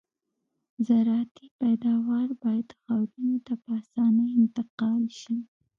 [0.87, 5.35] زراعتي پیداوار باید ښارونو ته په اسانۍ انتقال شي